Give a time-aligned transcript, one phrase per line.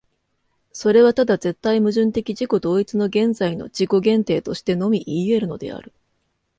[0.71, 5.93] それはただ絶対矛盾的自己同一の現在の自己限定としてのみいい得るのである。